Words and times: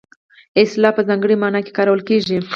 اصطلاح 0.61 0.91
په 0.95 1.01
ځانګړې 1.09 1.35
مانا 1.41 1.59
کې 1.65 1.75
کارول 1.77 2.01
کیږي 2.07 2.37